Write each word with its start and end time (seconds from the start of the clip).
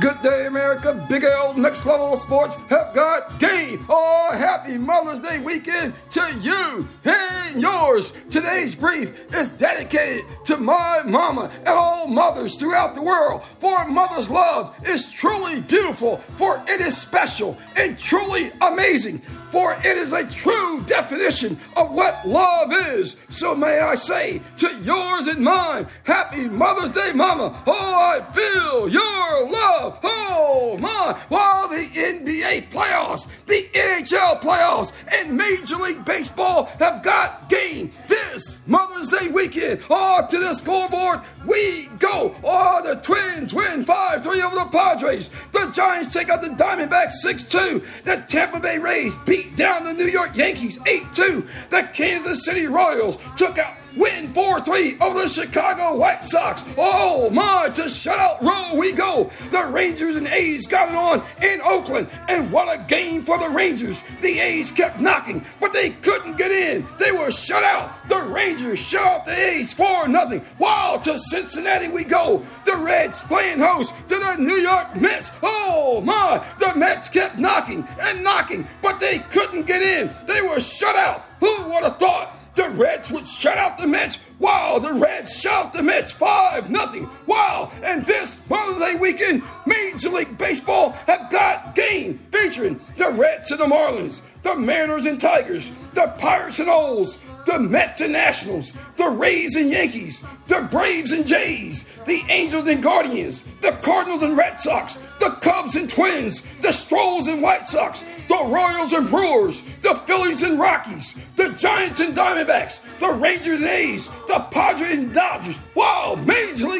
Good 0.00 0.22
day, 0.22 0.46
America. 0.46 0.94
Big 1.10 1.24
L, 1.24 1.52
next 1.52 1.84
level 1.84 2.16
sports 2.16 2.54
have 2.70 2.94
got 2.94 3.38
game. 3.38 3.84
Oh, 3.86 4.30
happy 4.32 4.78
Mother's 4.78 5.20
Day 5.20 5.40
weekend 5.40 5.92
to 6.12 6.34
you 6.40 6.88
and 7.04 7.60
yours. 7.60 8.14
Today's 8.30 8.74
brief 8.74 9.12
is 9.34 9.50
dedicated 9.50 10.24
to 10.46 10.56
my 10.56 11.02
mama 11.02 11.50
and 11.58 11.68
all 11.68 12.06
mothers 12.06 12.56
throughout 12.56 12.94
the 12.94 13.02
world. 13.02 13.44
For 13.58 13.86
mother's 13.86 14.30
love 14.30 14.74
is 14.88 15.12
truly 15.12 15.60
beautiful, 15.60 16.16
for 16.38 16.64
it 16.66 16.80
is 16.80 16.96
special 16.96 17.58
and 17.76 17.98
truly 17.98 18.52
amazing 18.62 19.20
for 19.50 19.76
it 19.84 19.98
is 19.98 20.12
a 20.12 20.26
true 20.26 20.82
definition 20.86 21.58
of 21.76 21.92
what 21.92 22.26
love 22.26 22.72
is. 22.72 23.16
So 23.30 23.54
may 23.54 23.80
I 23.80 23.96
say 23.96 24.40
to 24.58 24.74
yours 24.82 25.26
and 25.26 25.42
mine, 25.42 25.88
Happy 26.04 26.48
Mother's 26.48 26.92
Day, 26.92 27.12
Mama. 27.12 27.60
Oh, 27.66 27.72
I 27.72 28.22
feel 28.32 28.88
your 28.88 29.50
love. 29.50 29.89
Oh, 30.02 30.78
my. 30.78 31.18
While 31.28 31.68
the 31.68 31.84
NBA 31.86 32.70
playoffs, 32.70 33.26
the 33.46 33.68
NHL 33.74 34.40
playoffs, 34.40 34.92
and 35.08 35.36
Major 35.36 35.76
League 35.76 36.04
Baseball 36.04 36.66
have 36.78 37.02
got 37.02 37.48
game 37.48 37.92
this 38.06 38.60
Mother's 38.66 39.08
Day 39.08 39.28
weekend. 39.28 39.82
Oh, 39.90 40.26
to 40.30 40.38
the 40.38 40.54
scoreboard 40.54 41.20
we 41.44 41.86
go. 41.98 42.34
Oh, 42.44 42.82
the 42.82 43.00
Twins 43.00 43.52
win 43.52 43.84
5 43.84 44.22
3 44.22 44.42
over 44.42 44.56
the 44.56 44.66
Padres. 44.66 45.30
The 45.52 45.70
Giants 45.70 46.12
take 46.12 46.28
out 46.30 46.40
the 46.40 46.48
Diamondbacks 46.48 47.12
6 47.12 47.44
2. 47.44 47.82
The 48.04 48.24
Tampa 48.28 48.60
Bay 48.60 48.78
Rays 48.78 49.14
beat 49.26 49.40
beat 49.40 49.56
down 49.56 49.84
the 49.84 49.92
New 49.92 50.06
York 50.06 50.36
Yankees 50.36 50.78
8 50.86 51.12
2. 51.14 51.48
The 51.70 51.88
Kansas 51.92 52.44
City 52.44 52.66
Royals 52.66 53.18
took 53.36 53.58
out 53.58 53.74
win 53.96 54.28
4 54.28 54.60
3 54.60 54.98
over 55.00 55.22
the 55.22 55.28
Chicago 55.28 55.96
White 55.96 56.24
Sox. 56.24 56.64
Oh 56.76 57.30
my, 57.30 57.68
to 57.70 57.82
shutout 57.82 58.40
row 58.40 58.74
we 58.74 58.92
go. 58.92 59.30
The 59.50 59.64
Rangers 59.64 60.16
and 60.16 60.28
A's 60.28 60.66
got 60.66 60.88
it 60.88 60.94
on 60.94 61.22
in 61.42 61.60
Oakland, 61.62 62.08
and 62.28 62.50
what 62.50 62.72
a 62.72 62.82
game 62.84 63.22
for 63.22 63.38
the 63.38 63.48
Rangers. 63.48 64.02
The 64.20 64.38
A's 64.38 64.70
kept 64.72 65.00
knocking, 65.00 65.44
but 65.60 65.72
they 65.72 65.90
couldn't 65.90 66.36
get 66.36 66.50
in. 66.50 66.86
They 66.98 67.12
were 67.12 67.30
shut 67.30 67.62
out. 67.62 68.08
The 68.08 68.22
Rangers 68.22 68.78
shut 68.78 69.02
out 69.02 69.26
the 69.26 69.32
A's 69.32 69.72
4 69.72 70.06
0. 70.06 70.42
Wow, 70.58 71.00
to 71.02 71.18
Cincinnati 71.18 71.88
we 71.88 72.04
go. 72.04 72.44
The 72.64 72.76
Reds 72.76 73.22
playing 73.24 73.60
host 73.60 73.94
to 74.08 74.18
the 74.18 74.36
New 74.36 74.56
York 74.56 74.96
Mets. 74.96 75.30
Oh 75.42 76.00
my, 76.00 76.44
the 76.58 76.74
Mets 76.74 77.08
kept 77.08 77.38
knocking 77.38 77.86
and 78.00 78.22
knocking, 78.22 78.66
but 78.82 79.00
they 79.00 79.18
couldn't 79.18 79.66
get 79.66 79.82
in. 79.82 80.10
They 80.26 80.40
were 80.42 80.60
shut 80.60 80.96
out. 80.96 81.24
Who 81.40 81.70
would 81.70 81.84
have 81.84 81.98
thought? 81.98 82.39
The 82.54 82.68
Reds 82.70 83.12
would 83.12 83.28
shut 83.28 83.56
out 83.56 83.78
the 83.78 83.86
Mets. 83.86 84.18
Wow, 84.38 84.78
the 84.78 84.92
Reds 84.92 85.38
shut 85.38 85.52
out 85.52 85.72
the 85.72 85.82
Mets 85.82 86.12
5 86.12 86.70
nothing. 86.70 87.08
Wow, 87.26 87.70
and 87.82 88.04
this 88.04 88.40
Mother's 88.48 88.82
Day 88.82 88.94
weekend, 88.96 89.42
Major 89.66 90.10
League 90.10 90.36
Baseball 90.36 90.90
have 91.06 91.30
got 91.30 91.74
game 91.74 92.18
featuring 92.32 92.80
the 92.96 93.10
Reds 93.10 93.50
and 93.50 93.60
the 93.60 93.66
Marlins, 93.66 94.20
the 94.42 94.56
Mariners 94.56 95.04
and 95.04 95.20
Tigers, 95.20 95.70
the 95.94 96.08
Pirates 96.18 96.58
and 96.58 96.68
O's, 96.68 97.16
the 97.50 97.58
Mets 97.58 98.00
and 98.00 98.12
Nationals, 98.12 98.72
the 98.96 99.08
Rays 99.08 99.56
and 99.56 99.72
Yankees, 99.72 100.22
the 100.46 100.60
Braves 100.70 101.10
and 101.10 101.26
Jays, 101.26 101.84
the 102.06 102.22
Angels 102.28 102.68
and 102.68 102.80
Guardians, 102.80 103.42
the 103.60 103.72
Cardinals 103.82 104.22
and 104.22 104.36
Red 104.36 104.60
Sox, 104.60 105.00
the 105.18 105.30
Cubs 105.40 105.74
and 105.74 105.90
Twins, 105.90 106.44
the 106.62 106.70
Stros 106.70 107.26
and 107.26 107.42
White 107.42 107.66
Sox, 107.66 108.04
the 108.28 108.40
Royals 108.44 108.92
and 108.92 109.10
Brewers, 109.10 109.64
the 109.82 109.96
Phillies 109.96 110.44
and 110.44 110.60
Rockies, 110.60 111.16
the 111.34 111.48
Giants 111.48 111.98
and 111.98 112.16
Diamondbacks, 112.16 112.78
the 113.00 113.10
Rangers 113.10 113.62
and 113.62 113.70
A's, 113.70 114.08
the 114.28 114.46
Padres 114.52 114.92
and 114.92 115.12
Dodgers. 115.12 115.58
Wow, 115.74 116.22
Major 116.24 116.68
League 116.68 116.79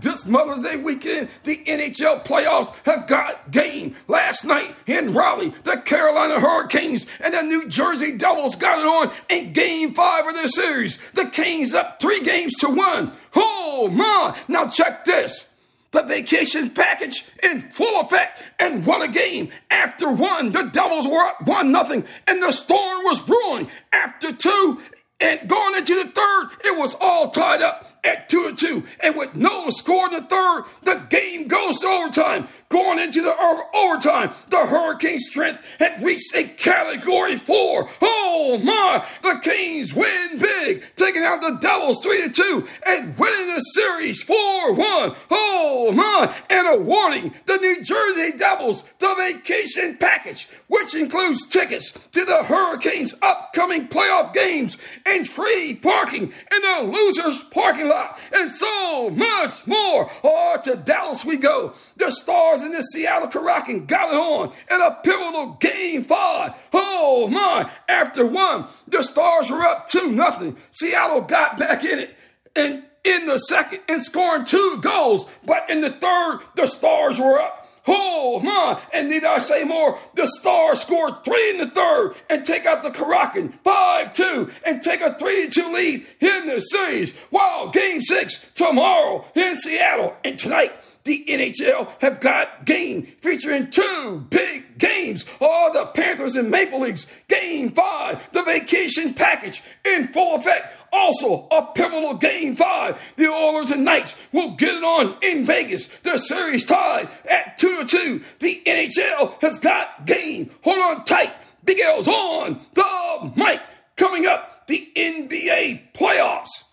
This 0.00 0.26
Mother's 0.26 0.62
Day 0.62 0.76
weekend, 0.76 1.28
the 1.44 1.56
NHL 1.56 2.24
playoffs 2.24 2.74
have 2.84 3.06
got 3.06 3.50
game. 3.50 3.96
Last 4.08 4.44
night 4.44 4.74
in 4.86 5.12
Raleigh, 5.12 5.54
the 5.64 5.78
Carolina 5.78 6.40
Hurricanes 6.40 7.06
and 7.20 7.34
the 7.34 7.42
New 7.42 7.68
Jersey 7.68 8.16
Devils 8.16 8.56
got 8.56 8.78
it 8.78 8.86
on 8.86 9.12
in 9.28 9.52
game 9.52 9.94
five 9.94 10.26
of 10.26 10.34
their 10.34 10.48
series. 10.48 10.98
The 11.14 11.26
Canes 11.26 11.74
up 11.74 12.00
three 12.00 12.20
games 12.20 12.54
to 12.60 12.68
one. 12.68 13.12
Oh, 13.34 13.88
my. 13.92 14.36
Now 14.48 14.68
check 14.68 15.04
this. 15.04 15.46
The 15.92 16.02
vacation 16.02 16.70
package 16.70 17.24
in 17.42 17.60
full 17.60 18.00
effect 18.00 18.44
and 18.60 18.86
won 18.86 19.02
a 19.02 19.08
game. 19.08 19.50
After 19.70 20.10
one, 20.10 20.52
the 20.52 20.62
Devils 20.62 21.06
were 21.06 21.24
up 21.24 21.46
one 21.46 21.72
nothing 21.72 22.04
and 22.26 22.42
the 22.42 22.52
storm 22.52 23.04
was 23.04 23.20
brewing. 23.20 23.68
After 23.92 24.32
two, 24.32 24.80
and 25.20 25.48
going 25.48 25.76
into 25.76 25.94
the 25.96 26.08
third, 26.08 26.48
it 26.64 26.78
was 26.78 26.96
all 27.00 27.30
tied 27.30 27.60
up 27.60 28.00
at 28.04 28.28
two 28.28 28.39
two. 28.60 28.84
And 29.02 29.16
with 29.16 29.34
no 29.34 29.70
score 29.70 30.06
in 30.06 30.12
the 30.12 30.22
third, 30.22 30.64
the 30.82 31.06
game 31.08 31.48
goes 31.48 31.78
to 31.78 31.86
overtime. 31.86 32.48
Going 32.70 33.00
into 33.00 33.20
the 33.20 33.34
overtime, 33.74 34.30
the 34.48 34.64
Hurricane 34.64 35.18
strength 35.18 35.60
had 35.80 36.00
reached 36.00 36.32
a 36.36 36.44
category 36.44 37.36
four. 37.36 37.90
Oh 38.00 38.60
my! 38.62 39.04
The 39.22 39.40
Kings 39.42 39.92
win 39.92 40.38
big, 40.38 40.84
taking 40.94 41.24
out 41.24 41.40
the 41.40 41.58
Devils 41.60 42.00
three 42.00 42.22
to 42.22 42.30
two 42.30 42.68
and 42.86 43.18
winning 43.18 43.46
the 43.48 43.60
series 43.74 44.22
four 44.22 44.74
one. 44.74 45.16
Oh 45.32 45.90
my! 45.92 46.32
And 46.48 46.68
awarding 46.68 47.34
the 47.46 47.56
New 47.56 47.82
Jersey 47.82 48.38
Devils 48.38 48.84
the 49.00 49.16
vacation 49.18 49.96
package, 49.96 50.48
which 50.68 50.94
includes 50.94 51.44
tickets 51.46 51.92
to 52.12 52.24
the 52.24 52.44
Hurricanes' 52.44 53.14
upcoming 53.20 53.88
playoff 53.88 54.32
games 54.32 54.78
and 55.04 55.26
free 55.26 55.74
parking 55.74 56.22
in 56.22 56.62
the 56.62 56.92
losers 56.92 57.42
parking 57.50 57.88
lot, 57.88 58.16
and 58.32 58.52
so 58.52 59.10
much 59.10 59.66
more. 59.66 60.08
Oh, 60.22 60.56
to 60.62 60.76
Dallas 60.76 61.24
we 61.24 61.36
go. 61.36 61.72
The 61.96 62.12
Stars 62.12 62.59
in 62.62 62.72
the 62.72 62.82
Seattle 62.82 63.28
Kraken 63.28 63.86
got 63.86 64.12
it 64.12 64.16
on 64.16 64.52
in 64.70 64.82
a 64.82 64.98
pivotal 65.02 65.56
game 65.60 66.04
five. 66.04 66.54
Oh 66.72 67.28
my! 67.28 67.70
After 67.88 68.26
one, 68.26 68.66
the 68.88 69.02
Stars 69.02 69.50
were 69.50 69.62
up 69.62 69.88
two 69.88 70.12
nothing. 70.12 70.56
Seattle 70.70 71.22
got 71.22 71.58
back 71.58 71.84
in 71.84 71.98
it 71.98 72.16
and 72.56 72.84
in 73.04 73.26
the 73.26 73.38
second 73.38 73.80
and 73.88 74.04
scoring 74.04 74.44
two 74.44 74.78
goals, 74.82 75.26
but 75.44 75.68
in 75.70 75.80
the 75.80 75.90
third, 75.90 76.40
the 76.56 76.66
Stars 76.66 77.18
were 77.18 77.38
up 77.38 77.60
Oh 77.86 78.40
my! 78.40 78.80
And 78.92 79.08
need 79.08 79.24
I 79.24 79.38
say 79.38 79.64
more? 79.64 79.98
The 80.14 80.26
Stars 80.26 80.82
scored 80.82 81.24
three 81.24 81.50
in 81.50 81.58
the 81.58 81.66
third 81.66 82.14
and 82.28 82.44
take 82.44 82.66
out 82.66 82.82
the 82.82 82.90
Kraken 82.90 83.58
5-2 83.64 84.52
and 84.64 84.82
take 84.82 85.00
a 85.00 85.14
3-2 85.14 85.72
lead 85.72 86.06
in 86.20 86.46
the 86.46 86.60
series. 86.60 87.14
Wow, 87.30 87.70
game 87.72 88.02
six 88.02 88.44
tomorrow 88.54 89.24
in 89.34 89.56
Seattle. 89.56 90.14
And 90.24 90.38
tonight, 90.38 90.72
the 91.04 91.24
NHL 91.28 91.90
have 92.00 92.20
got 92.20 92.64
game 92.64 93.02
featuring 93.02 93.70
two 93.70 94.26
big 94.28 94.78
games. 94.78 95.24
All 95.40 95.72
the 95.72 95.86
Panthers 95.86 96.36
and 96.36 96.50
Maple 96.50 96.80
Leafs. 96.80 97.06
Game 97.28 97.70
five, 97.70 98.30
the 98.32 98.42
vacation 98.42 99.14
package 99.14 99.62
in 99.84 100.08
full 100.08 100.36
effect. 100.36 100.76
Also, 100.92 101.46
a 101.50 101.72
pivotal 101.74 102.14
game 102.14 102.56
five. 102.56 103.00
The 103.16 103.28
Oilers 103.28 103.70
and 103.70 103.84
Knights 103.84 104.14
will 104.32 104.56
get 104.56 104.74
it 104.74 104.84
on 104.84 105.16
in 105.22 105.44
Vegas. 105.46 105.86
The 106.02 106.18
series 106.18 106.64
tied 106.64 107.08
at 107.28 107.56
two 107.58 107.84
to 107.84 107.86
two. 107.86 108.24
The 108.40 108.62
NHL 108.66 109.40
has 109.40 109.58
got 109.58 110.06
game. 110.06 110.50
Hold 110.62 110.78
on 110.98 111.04
tight. 111.04 111.32
Big 111.64 111.80
L's 111.80 112.08
on 112.08 112.60
the 112.74 113.32
mic. 113.36 113.60
Coming 113.96 114.26
up, 114.26 114.66
the 114.66 114.90
NBA 114.96 115.92
playoffs. 115.92 116.64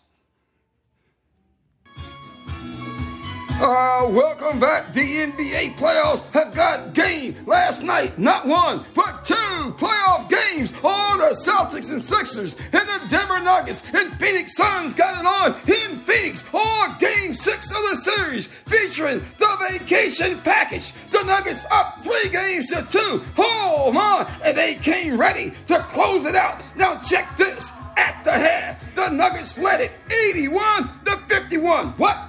Uh, 3.59 4.07
welcome 4.11 4.59
back. 4.59 4.93
The 4.93 5.01
NBA 5.01 5.77
playoffs 5.77 6.21
have 6.29 6.53
got 6.53 6.93
game 6.93 7.35
last 7.47 7.81
night. 7.81 8.15
Not 8.19 8.45
one, 8.45 8.85
but 8.93 9.25
two 9.25 9.33
playoff 9.33 10.29
games. 10.29 10.71
All 10.83 11.17
the 11.17 11.35
Celtics 11.43 11.89
and 11.89 11.99
Sixers 11.99 12.55
and 12.71 12.87
the 12.87 13.07
Denver 13.09 13.39
Nuggets 13.39 13.81
and 13.95 14.13
Phoenix 14.19 14.55
Suns 14.55 14.93
got 14.93 15.19
it 15.19 15.25
on 15.25 15.55
in 15.67 15.97
Phoenix. 16.01 16.43
All 16.53 16.93
game 16.99 17.33
six 17.33 17.71
of 17.71 17.77
the 17.77 17.95
series 17.95 18.45
featuring 18.45 19.23
the 19.39 19.57
vacation 19.71 20.39
package. 20.41 20.93
The 21.09 21.23
Nuggets 21.23 21.65
up 21.71 22.03
three 22.03 22.29
games 22.29 22.69
to 22.69 22.85
two. 22.87 23.23
Oh 23.39 23.91
my! 23.91 24.31
And 24.43 24.55
they 24.55 24.75
came 24.75 25.19
ready 25.19 25.51
to 25.65 25.79
close 25.79 26.25
it 26.25 26.35
out. 26.35 26.61
Now 26.75 26.99
check 26.99 27.35
this. 27.37 27.71
At 27.97 28.23
the 28.23 28.33
half, 28.33 28.93
the 28.93 29.09
Nuggets 29.09 29.57
led 29.57 29.81
it 29.81 29.91
81 30.29 31.05
to 31.05 31.17
51. 31.27 31.87
What? 31.93 32.19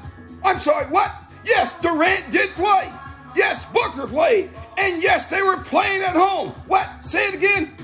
I'm 0.43 0.61
sorry, 0.61 0.87
what? 0.87 1.28
Yes, 1.49 1.81
Durant 1.81 2.31
did 2.31 2.51
play. 2.51 2.93
Yes, 3.35 3.65
Booker 3.73 4.07
played. 4.07 4.51
And 4.77 5.03
yes, 5.03 5.27
they 5.27 5.43
were 5.43 5.57
playing 5.59 6.03
at 6.03 6.15
home. 6.15 6.51
What? 6.67 6.89
Say 7.05 7.29
it 7.29 7.35
again. 7.35 7.75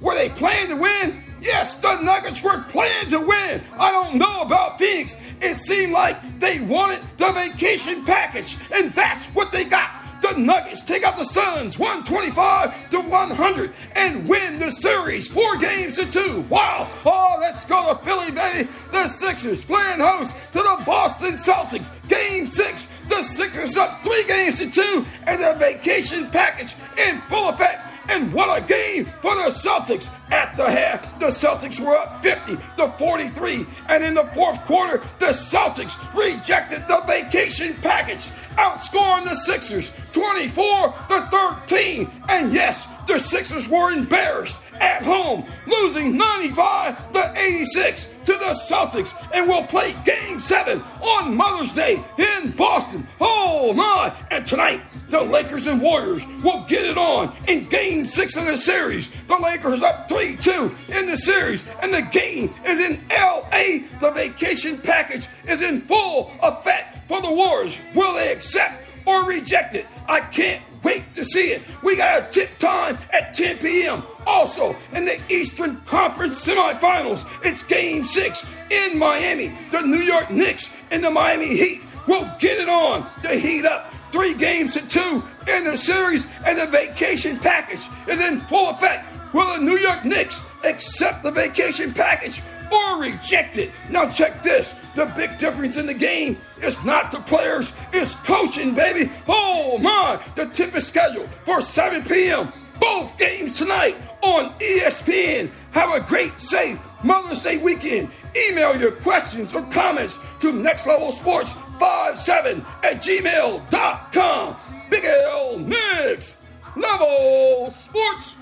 Were 0.00 0.14
they 0.14 0.28
playing 0.28 0.68
to 0.68 0.76
win? 0.76 1.22
Yes, 1.40 1.76
the 1.76 2.00
Nuggets 2.00 2.42
were 2.42 2.62
playing 2.62 3.10
to 3.10 3.20
win. 3.20 3.62
I 3.78 3.92
don't 3.92 4.16
know 4.16 4.42
about 4.42 4.78
Phoenix. 4.78 5.16
It 5.40 5.56
seemed 5.56 5.92
like 5.92 6.40
they 6.40 6.60
wanted 6.60 7.00
the 7.16 7.30
vacation 7.32 8.04
package, 8.04 8.56
and 8.74 8.92
that's 8.92 9.26
what 9.28 9.52
they 9.52 9.64
got. 9.64 9.97
The 10.20 10.36
Nuggets 10.36 10.82
take 10.82 11.04
out 11.04 11.16
the 11.16 11.24
Suns 11.24 11.78
125 11.78 12.90
to 12.90 13.00
100 13.00 13.72
and 13.94 14.28
win 14.28 14.58
the 14.58 14.70
series 14.70 15.28
four 15.28 15.56
games 15.56 15.96
to 15.96 16.06
two. 16.06 16.40
Wow. 16.48 16.90
Oh, 17.04 17.36
let's 17.40 17.64
go 17.64 17.92
to 17.94 18.04
Philly, 18.04 18.32
baby. 18.32 18.68
The 18.90 19.08
Sixers 19.08 19.64
playing 19.64 20.00
host 20.00 20.34
to 20.52 20.58
the 20.58 20.82
Boston 20.84 21.34
Celtics. 21.34 21.90
Game 22.08 22.46
six. 22.46 22.88
The 23.08 23.22
Sixers 23.22 23.76
up 23.76 24.02
three 24.02 24.24
games 24.24 24.58
to 24.58 24.68
two 24.70 25.06
and 25.26 25.42
the 25.42 25.54
vacation 25.54 26.28
package 26.30 26.74
in 26.96 27.20
full 27.22 27.48
effect. 27.50 27.84
And 28.08 28.32
what 28.32 28.62
a 28.62 28.66
game 28.66 29.04
for 29.20 29.34
the 29.34 29.50
Celtics. 29.50 30.10
At 30.30 30.56
the 30.56 30.70
half, 30.70 31.07
the 31.18 31.26
Celtics 31.26 31.80
were 31.80 31.96
up 31.96 32.22
50 32.22 32.56
to 32.76 32.88
43. 32.98 33.66
And 33.88 34.04
in 34.04 34.14
the 34.14 34.24
fourth 34.34 34.64
quarter, 34.66 35.02
the 35.18 35.26
Celtics 35.26 35.96
rejected 36.14 36.86
the 36.88 37.02
vacation 37.06 37.74
package, 37.82 38.30
outscoring 38.56 39.24
the 39.24 39.34
Sixers 39.36 39.92
24 40.12 40.94
to 41.08 41.28
13. 41.30 42.10
And 42.28 42.52
yes, 42.52 42.86
the 43.06 43.18
Sixers 43.18 43.68
were 43.68 43.92
embarrassed 43.92 44.60
at 44.80 45.02
home, 45.02 45.44
losing 45.66 46.16
95 46.16 47.12
to 47.12 47.34
86 47.36 48.08
to 48.24 48.32
the 48.32 48.58
Celtics, 48.68 49.14
and 49.32 49.48
will 49.48 49.66
play 49.66 49.94
Game 50.04 50.40
7 50.40 50.80
on 51.00 51.36
Mother's 51.36 51.72
Day 51.72 52.02
in 52.18 52.50
Boston. 52.52 53.06
Oh 53.20 53.72
my! 53.72 54.12
And 54.30 54.46
tonight, 54.46 54.82
the 55.08 55.20
Lakers 55.20 55.66
and 55.66 55.80
Warriors 55.80 56.24
will 56.42 56.64
get 56.64 56.84
it 56.84 56.98
on 56.98 57.34
in 57.46 57.68
Game 57.68 58.06
6 58.06 58.36
of 58.36 58.46
the 58.46 58.56
series. 58.56 59.08
The 59.26 59.36
Lakers 59.36 59.82
up 59.82 60.08
3 60.08 60.36
2 60.36 60.74
in 60.88 61.06
the 61.06 61.16
series, 61.16 61.64
and 61.80 61.92
the 61.92 62.02
game 62.02 62.54
is 62.66 62.78
in 62.78 63.00
LA. 63.08 63.88
The 64.00 64.10
vacation 64.14 64.78
package 64.78 65.26
is 65.48 65.60
in 65.60 65.80
full 65.80 66.32
effect 66.42 67.08
for 67.08 67.20
the 67.22 67.30
Warriors. 67.30 67.78
Will 67.94 68.14
they 68.14 68.32
accept 68.32 68.84
or 69.06 69.24
reject 69.24 69.74
it? 69.74 69.86
I 70.06 70.20
can't 70.20 70.62
wait 70.82 71.14
to 71.14 71.24
see 71.24 71.52
it. 71.52 71.62
We 71.82 71.96
got 71.96 72.22
a 72.22 72.30
tip 72.30 72.58
time 72.58 72.98
at 73.12 73.34
10 73.34 73.58
p.m. 73.58 74.02
Also, 74.28 74.76
in 74.92 75.06
the 75.06 75.18
Eastern 75.32 75.80
Conference 75.86 76.46
semifinals, 76.46 77.26
it's 77.42 77.62
game 77.62 78.04
six 78.04 78.44
in 78.70 78.98
Miami. 78.98 79.56
The 79.70 79.80
New 79.80 80.02
York 80.02 80.30
Knicks 80.30 80.68
and 80.90 81.02
the 81.02 81.10
Miami 81.10 81.56
Heat 81.56 81.80
will 82.06 82.30
get 82.38 82.60
it 82.60 82.68
on 82.68 83.08
to 83.22 83.30
heat 83.30 83.64
up 83.64 83.90
three 84.12 84.34
games 84.34 84.74
to 84.74 84.86
two 84.86 85.24
in 85.50 85.64
the 85.64 85.78
series, 85.78 86.26
and 86.44 86.58
the 86.58 86.66
vacation 86.66 87.38
package 87.38 87.88
is 88.06 88.20
in 88.20 88.42
full 88.42 88.68
effect. 88.68 89.06
Will 89.32 89.54
the 89.54 89.62
New 89.62 89.78
York 89.78 90.04
Knicks 90.04 90.42
accept 90.62 91.22
the 91.22 91.30
vacation 91.30 91.94
package 91.94 92.42
or 92.70 93.00
reject 93.00 93.56
it. 93.56 93.70
Now, 93.88 94.10
check 94.10 94.42
this 94.42 94.74
the 94.94 95.06
big 95.06 95.38
difference 95.38 95.78
in 95.78 95.86
the 95.86 95.94
game 95.94 96.36
is 96.62 96.82
not 96.84 97.10
the 97.10 97.20
players, 97.20 97.72
it's 97.94 98.14
coaching, 98.16 98.74
baby. 98.74 99.10
Oh 99.26 99.78
my, 99.78 100.20
the 100.34 100.46
tip 100.46 100.74
is 100.76 100.86
scheduled 100.86 101.30
for 101.44 101.62
7 101.62 102.02
p.m. 102.04 102.52
Both 102.80 103.18
games 103.18 103.54
tonight 103.54 103.96
on 104.22 104.50
ESPN. 104.58 105.50
Have 105.72 105.92
a 105.94 106.00
great, 106.00 106.38
safe 106.40 106.78
Mother's 107.02 107.42
Day 107.42 107.58
weekend. 107.58 108.10
Email 108.48 108.76
your 108.78 108.92
questions 108.92 109.54
or 109.54 109.62
comments 109.64 110.18
to 110.40 110.52
Next 110.52 110.86
Level 110.86 111.12
Sports 111.12 111.52
57 111.78 112.64
at 112.82 112.96
gmail.com. 113.02 114.56
Big 114.90 115.04
L 115.04 115.58
Next 115.58 116.36
Level 116.76 117.70
Sports. 117.70 118.34